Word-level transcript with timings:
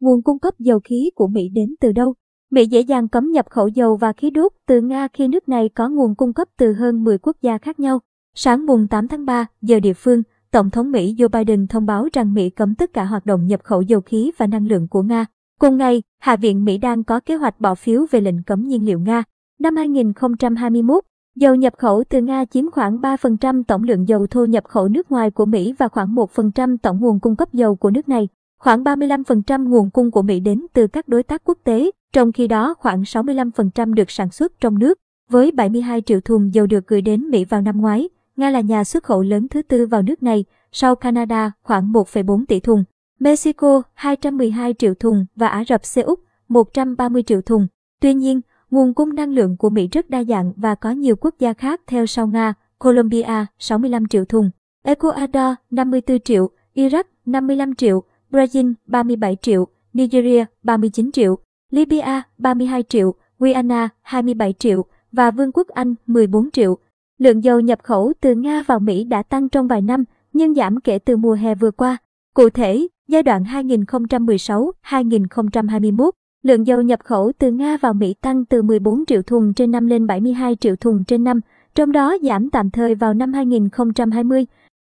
nguồn 0.00 0.22
cung 0.22 0.38
cấp 0.38 0.54
dầu 0.58 0.80
khí 0.80 1.10
của 1.14 1.26
Mỹ 1.26 1.48
đến 1.48 1.74
từ 1.80 1.92
đâu? 1.92 2.14
Mỹ 2.50 2.66
dễ 2.66 2.80
dàng 2.80 3.08
cấm 3.08 3.30
nhập 3.30 3.46
khẩu 3.50 3.68
dầu 3.68 3.96
và 3.96 4.12
khí 4.12 4.30
đốt 4.30 4.52
từ 4.66 4.80
Nga 4.80 5.08
khi 5.12 5.28
nước 5.28 5.48
này 5.48 5.68
có 5.68 5.88
nguồn 5.88 6.14
cung 6.14 6.32
cấp 6.32 6.48
từ 6.58 6.72
hơn 6.72 7.04
10 7.04 7.18
quốc 7.18 7.36
gia 7.42 7.58
khác 7.58 7.80
nhau. 7.80 7.98
Sáng 8.34 8.66
mùng 8.66 8.88
8 8.88 9.08
tháng 9.08 9.24
3, 9.24 9.46
giờ 9.62 9.80
địa 9.80 9.92
phương, 9.92 10.22
Tổng 10.50 10.70
thống 10.70 10.90
Mỹ 10.90 11.14
Joe 11.18 11.28
Biden 11.28 11.66
thông 11.66 11.86
báo 11.86 12.08
rằng 12.12 12.34
Mỹ 12.34 12.50
cấm 12.50 12.74
tất 12.74 12.92
cả 12.92 13.04
hoạt 13.04 13.26
động 13.26 13.46
nhập 13.46 13.60
khẩu 13.64 13.82
dầu 13.82 14.00
khí 14.00 14.32
và 14.38 14.46
năng 14.46 14.66
lượng 14.66 14.88
của 14.88 15.02
Nga. 15.02 15.26
Cùng 15.60 15.76
ngày, 15.76 16.02
Hạ 16.18 16.36
viện 16.36 16.64
Mỹ 16.64 16.78
đang 16.78 17.04
có 17.04 17.20
kế 17.20 17.36
hoạch 17.36 17.60
bỏ 17.60 17.74
phiếu 17.74 18.06
về 18.10 18.20
lệnh 18.20 18.42
cấm 18.42 18.68
nhiên 18.68 18.86
liệu 18.86 19.00
Nga. 19.00 19.22
Năm 19.60 19.76
2021, 19.76 21.04
dầu 21.36 21.54
nhập 21.54 21.72
khẩu 21.78 22.04
từ 22.08 22.20
Nga 22.20 22.44
chiếm 22.44 22.70
khoảng 22.70 22.96
3% 22.96 23.62
tổng 23.64 23.82
lượng 23.82 24.08
dầu 24.08 24.26
thô 24.26 24.44
nhập 24.44 24.64
khẩu 24.64 24.88
nước 24.88 25.10
ngoài 25.10 25.30
của 25.30 25.44
Mỹ 25.44 25.74
và 25.78 25.88
khoảng 25.88 26.14
1% 26.14 26.76
tổng 26.82 27.00
nguồn 27.00 27.20
cung 27.20 27.36
cấp 27.36 27.52
dầu 27.52 27.76
của 27.76 27.90
nước 27.90 28.08
này. 28.08 28.28
Khoảng 28.60 28.84
35% 28.84 29.68
nguồn 29.68 29.90
cung 29.90 30.10
của 30.10 30.22
Mỹ 30.22 30.40
đến 30.40 30.66
từ 30.72 30.86
các 30.86 31.08
đối 31.08 31.22
tác 31.22 31.42
quốc 31.44 31.58
tế, 31.64 31.90
trong 32.12 32.32
khi 32.32 32.46
đó 32.46 32.74
khoảng 32.78 33.02
65% 33.02 33.94
được 33.94 34.10
sản 34.10 34.30
xuất 34.30 34.60
trong 34.60 34.78
nước. 34.78 34.98
Với 35.30 35.50
72 35.50 36.00
triệu 36.00 36.20
thùng 36.20 36.54
dầu 36.54 36.66
được 36.66 36.86
gửi 36.86 37.02
đến 37.02 37.30
Mỹ 37.30 37.44
vào 37.44 37.60
năm 37.60 37.80
ngoái, 37.80 38.08
Nga 38.36 38.50
là 38.50 38.60
nhà 38.60 38.84
xuất 38.84 39.04
khẩu 39.04 39.22
lớn 39.22 39.48
thứ 39.48 39.62
tư 39.62 39.86
vào 39.86 40.02
nước 40.02 40.22
này, 40.22 40.44
sau 40.72 40.94
Canada 40.94 41.52
khoảng 41.62 41.92
1,4 41.92 42.44
tỷ 42.48 42.60
thùng, 42.60 42.84
Mexico 43.20 43.82
212 43.94 44.74
triệu 44.78 44.94
thùng 44.94 45.26
và 45.36 45.48
Ả 45.48 45.64
Rập 45.68 45.84
Xê 45.84 46.02
Út 46.02 46.20
130 46.48 47.22
triệu 47.22 47.40
thùng. 47.40 47.66
Tuy 48.00 48.14
nhiên, 48.14 48.40
nguồn 48.70 48.94
cung 48.94 49.14
năng 49.14 49.32
lượng 49.32 49.56
của 49.56 49.70
Mỹ 49.70 49.88
rất 49.92 50.10
đa 50.10 50.24
dạng 50.24 50.52
và 50.56 50.74
có 50.74 50.90
nhiều 50.90 51.16
quốc 51.16 51.34
gia 51.38 51.52
khác 51.52 51.80
theo 51.86 52.06
sau 52.06 52.26
Nga, 52.26 52.54
Colombia 52.78 53.46
65 53.58 54.08
triệu 54.08 54.24
thùng, 54.24 54.50
Ecuador 54.82 55.54
54 55.70 56.18
triệu, 56.20 56.50
Iraq 56.74 57.04
55 57.26 57.74
triệu, 57.74 58.02
Brazil 58.30 58.72
37 58.86 59.36
triệu, 59.42 59.66
Nigeria 59.92 60.44
39 60.62 61.12
triệu, 61.12 61.38
Libya 61.70 62.22
32 62.38 62.82
triệu, 62.82 63.14
Guyana 63.38 63.88
27 64.02 64.52
triệu 64.52 64.84
và 65.12 65.30
Vương 65.30 65.52
quốc 65.52 65.68
Anh 65.68 65.94
14 66.06 66.50
triệu. 66.50 66.78
Lượng 67.18 67.44
dầu 67.44 67.60
nhập 67.60 67.78
khẩu 67.82 68.12
từ 68.20 68.34
Nga 68.34 68.62
vào 68.66 68.78
Mỹ 68.78 69.04
đã 69.04 69.22
tăng 69.22 69.48
trong 69.48 69.68
vài 69.68 69.82
năm, 69.82 70.04
nhưng 70.32 70.54
giảm 70.54 70.80
kể 70.80 70.98
từ 70.98 71.16
mùa 71.16 71.34
hè 71.34 71.54
vừa 71.54 71.70
qua. 71.70 71.96
Cụ 72.34 72.50
thể, 72.50 72.86
giai 73.08 73.22
đoạn 73.22 73.44
2016-2021, 73.44 76.10
lượng 76.42 76.66
dầu 76.66 76.82
nhập 76.82 77.00
khẩu 77.04 77.32
từ 77.38 77.50
Nga 77.50 77.76
vào 77.76 77.94
Mỹ 77.94 78.14
tăng 78.20 78.44
từ 78.44 78.62
14 78.62 79.06
triệu 79.06 79.22
thùng 79.22 79.54
trên 79.54 79.70
năm 79.70 79.86
lên 79.86 80.06
72 80.06 80.56
triệu 80.56 80.76
thùng 80.76 81.04
trên 81.04 81.24
năm, 81.24 81.40
trong 81.74 81.92
đó 81.92 82.16
giảm 82.22 82.50
tạm 82.50 82.70
thời 82.70 82.94
vào 82.94 83.14
năm 83.14 83.32
2020. 83.32 84.46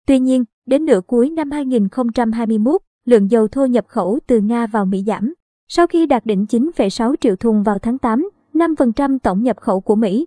Tuy 0.07 0.19
nhiên, 0.19 0.43
đến 0.65 0.85
nửa 0.85 1.01
cuối 1.07 1.29
năm 1.29 1.51
2021, 1.51 2.81
lượng 3.09 3.31
dầu 3.31 3.47
thô 3.47 3.65
nhập 3.65 3.85
khẩu 3.87 4.19
từ 4.27 4.39
Nga 4.39 4.67
vào 4.67 4.85
Mỹ 4.85 5.03
giảm. 5.07 5.33
Sau 5.67 5.87
khi 5.87 6.05
đạt 6.05 6.25
đỉnh 6.25 6.45
9,6 6.49 7.15
triệu 7.21 7.35
thùng 7.35 7.63
vào 7.63 7.79
tháng 7.79 7.97
8, 7.97 8.29
5% 8.53 9.17
tổng 9.23 9.43
nhập 9.43 9.57
khẩu 9.57 9.81
của 9.81 9.95
Mỹ, 9.95 10.25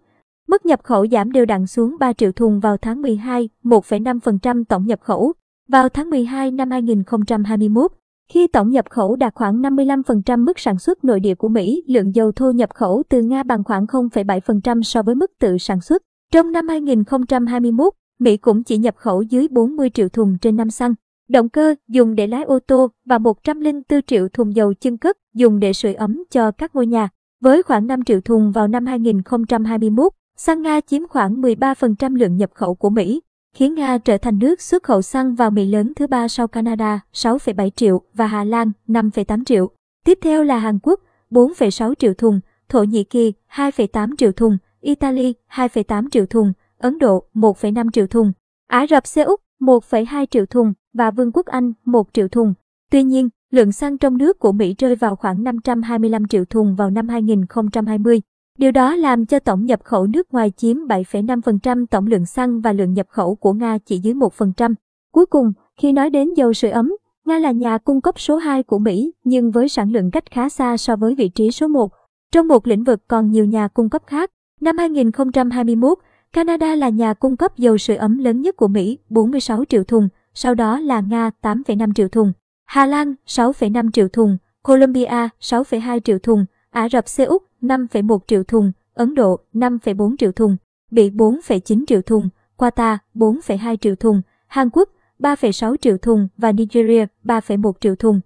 Mức 0.53 0.67
nhập 0.67 0.81
khẩu 0.83 1.07
giảm 1.07 1.33
đều 1.33 1.45
đặn 1.45 1.67
xuống 1.67 1.97
3 2.01 2.13
triệu 2.13 2.33
thùng 2.33 2.61
vào 2.61 2.77
tháng 2.77 3.03
12, 3.03 3.49
1,5% 3.65 4.65
tổng 4.65 4.87
nhập 4.87 5.01
khẩu. 5.03 5.33
Vào 5.69 5.89
tháng 5.89 6.11
12 6.11 6.51
năm 6.51 6.71
2021, 6.71 7.93
khi 8.29 8.47
tổng 8.47 8.71
nhập 8.71 8.85
khẩu 8.91 9.17
đạt 9.17 9.35
khoảng 9.35 9.63
55% 9.63 10.45
mức 10.45 10.59
sản 10.59 10.79
xuất 10.79 11.05
nội 11.05 11.21
địa 11.21 11.35
của 11.35 11.49
Mỹ, 11.49 11.83
lượng 11.87 12.15
dầu 12.15 12.33
thô 12.33 12.51
nhập 12.51 12.71
khẩu 12.75 13.03
từ 13.09 13.23
Nga 13.23 13.43
bằng 13.43 13.65
khoảng 13.65 13.85
0,7% 13.85 14.83
so 14.83 15.03
với 15.03 15.15
mức 15.15 15.33
tự 15.41 15.59
sản 15.59 15.81
xuất. 15.81 16.03
Trong 16.33 16.53
năm 16.53 16.69
2021, 16.69 17.93
Mỹ 18.19 18.37
cũng 18.37 18.65
chỉ 18.65 18.77
nhập 18.79 18.95
khẩu 18.97 19.23
dưới 19.23 19.49
40 19.49 19.91
triệu 19.91 20.09
thùng 20.09 20.39
trên 20.41 20.57
năm 20.57 20.71
xăng. 20.71 20.95
Động 21.29 21.49
cơ 21.49 21.75
dùng 21.89 22.15
để 22.15 22.27
lái 22.27 22.43
ô 22.43 22.59
tô 22.67 22.91
và 23.05 23.19
104 23.19 24.03
triệu 24.07 24.29
thùng 24.29 24.57
dầu 24.57 24.75
chân 24.75 24.97
cất 24.97 25.19
dùng 25.35 25.61
để 25.61 25.73
sưởi 25.73 25.95
ấm 25.95 26.23
cho 26.31 26.51
các 26.51 26.75
ngôi 26.75 26.87
nhà. 26.87 27.09
Với 27.41 27.63
khoảng 27.63 27.87
5 27.87 28.05
triệu 28.05 28.21
thùng 28.21 28.53
vào 28.53 28.69
năm 28.69 28.87
2021, 28.87 30.13
Xăng 30.37 30.63
Nga 30.63 30.81
chiếm 30.81 31.09
khoảng 31.09 31.43
13% 31.43 32.17
lượng 32.17 32.37
nhập 32.37 32.51
khẩu 32.55 32.75
của 32.75 32.91
Mỹ, 32.91 33.21
khiến 33.55 33.75
Nga 33.75 33.99
trở 33.99 34.19
thành 34.19 34.39
nước 34.39 34.61
xuất 34.61 34.83
khẩu 34.83 35.03
xăng 35.03 35.35
vào 35.35 35.51
Mỹ 35.51 35.67
lớn 35.67 35.93
thứ 35.97 36.07
ba 36.07 36.29
sau 36.29 36.49
Canada 36.49 37.01
6,7 37.13 37.71
triệu 37.71 38.03
và 38.15 38.27
Hà 38.27 38.45
Lan 38.45 38.73
5,8 38.89 39.45
triệu. 39.45 39.71
Tiếp 40.05 40.19
theo 40.23 40.45
là 40.45 40.59
Hàn 40.59 40.79
Quốc 40.83 41.01
4,6 41.31 41.95
triệu 41.95 42.15
thùng, 42.15 42.41
Thổ 42.69 42.83
Nhĩ 42.83 43.05
Kỳ 43.05 43.33
2,8 43.51 44.17
triệu 44.17 44.33
thùng, 44.33 44.59
Italy 44.81 45.35
2,8 45.51 46.09
triệu 46.11 46.27
thùng, 46.27 46.53
Ấn 46.79 46.99
Độ 46.99 47.25
1,5 47.35 47.91
triệu 47.91 48.07
thùng, 48.07 48.33
Ả 48.67 48.87
Rập 48.91 49.07
Xê 49.07 49.23
Úc 49.23 49.41
1,2 49.61 50.27
triệu 50.27 50.47
thùng 50.47 50.73
và 50.95 51.11
Vương 51.11 51.33
quốc 51.33 51.47
Anh 51.47 51.73
1 51.85 52.09
triệu 52.13 52.29
thùng. 52.29 52.55
Tuy 52.91 53.03
nhiên, 53.03 53.29
lượng 53.51 53.73
xăng 53.73 53.99
trong 53.99 54.19
nước 54.19 54.39
của 54.39 54.53
Mỹ 54.53 54.75
rơi 54.79 54.97
vào 54.97 55.17
khoảng 55.17 55.45
525 55.45 56.29
triệu 56.29 56.45
thùng 56.45 56.77
vào 56.77 56.91
năm 56.91 57.09
2020. 57.09 58.21
Điều 58.59 58.73
đó 58.73 58.97
làm 58.97 59.27
cho 59.27 59.39
tổng 59.39 59.65
nhập 59.65 59.81
khẩu 59.85 60.07
nước 60.07 60.33
ngoài 60.33 60.53
chiếm 60.57 60.77
7,5% 60.77 61.87
tổng 61.87 62.07
lượng 62.07 62.27
xăng 62.27 62.61
và 62.61 62.73
lượng 62.73 62.93
nhập 62.93 63.07
khẩu 63.09 63.35
của 63.35 63.53
Nga 63.53 63.79
chỉ 63.79 63.99
dưới 63.99 64.15
1%. 64.15 64.75
Cuối 65.13 65.27
cùng, 65.27 65.53
khi 65.77 65.93
nói 65.93 66.11
đến 66.11 66.35
dầu 66.35 66.53
sưởi 66.53 66.71
ấm, 66.71 66.93
Nga 67.25 67.39
là 67.39 67.51
nhà 67.51 67.79
cung 67.79 68.01
cấp 68.01 68.21
số 68.21 68.37
2 68.37 68.63
của 68.63 68.79
Mỹ 68.79 69.13
nhưng 69.25 69.51
với 69.51 69.69
sản 69.69 69.93
lượng 69.93 70.11
cách 70.11 70.31
khá 70.31 70.49
xa 70.49 70.77
so 70.77 70.97
với 70.97 71.15
vị 71.15 71.29
trí 71.29 71.51
số 71.51 71.69
1. 71.69 71.93
Trong 72.33 72.49
một 72.49 72.67
lĩnh 72.67 72.85
vực 72.85 73.01
còn 73.09 73.31
nhiều 73.31 73.45
nhà 73.45 73.69
cung 73.69 73.91
cấp 73.91 74.03
khác, 74.07 74.31
năm 74.61 74.79
2021, 74.79 75.99
Canada 76.33 76.75
là 76.75 76.89
nhà 76.89 77.15
cung 77.15 77.37
cấp 77.37 77.57
dầu 77.57 77.79
sưởi 77.79 77.97
ấm 77.97 78.19
lớn 78.19 78.41
nhất 78.41 78.57
của 78.57 78.69
Mỹ 78.69 78.99
46 79.09 79.65
triệu 79.65 79.85
thùng, 79.85 80.09
sau 80.35 80.55
đó 80.55 80.79
là 80.79 81.01
Nga 81.01 81.31
8,5 81.43 81.93
triệu 81.93 82.09
thùng, 82.09 82.33
Hà 82.65 82.87
Lan 82.87 83.15
6,5 83.27 83.91
triệu 83.91 84.09
thùng, 84.09 84.37
Colombia 84.63 85.29
6,2 85.41 86.01
triệu 86.01 86.19
thùng, 86.19 86.45
Ả 86.71 86.89
Rập 86.89 87.09
Xê 87.09 87.25
Út 87.25 87.43
5,1 87.63 88.19
triệu 88.27 88.45
thùng, 88.45 88.73
Ấn 88.95 89.15
Độ 89.15 89.41
5,4 89.55 90.17
triệu 90.19 90.33
thùng, 90.33 90.57
Bỉ 90.91 91.11
4,9 91.11 91.85
triệu 91.87 92.03
thùng, 92.03 92.29
Qatar 92.59 92.97
4,2 93.15 93.77
triệu 93.77 93.95
thùng, 93.95 94.23
Hàn 94.47 94.71
Quốc 94.71 94.89
3,6 95.19 95.77
triệu 95.77 95.99
thùng 95.99 96.29
và 96.37 96.53
Nigeria 96.53 97.07
3,1 97.25 97.73
triệu 97.81 97.95
thùng. 97.95 98.21